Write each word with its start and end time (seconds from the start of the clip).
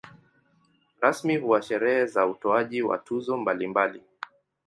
Rasmi 1.01 1.37
huwa 1.37 1.61
sherehe 1.61 2.05
za 2.05 2.27
utoaji 2.27 2.81
wa 2.81 2.97
tuzo 2.97 3.37
mbalimbali. 3.37 4.03